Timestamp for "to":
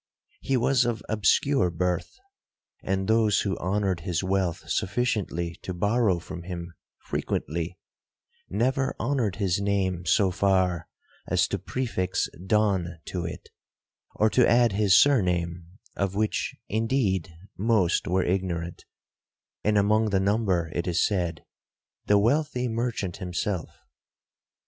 5.61-5.75, 11.49-11.59, 13.09-13.25, 14.31-14.49